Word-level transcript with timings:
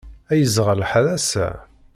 Ay 0.31 0.39
yeẓɣel 0.41 0.79
lḥal 0.83 1.05
ass-a! 1.15 1.47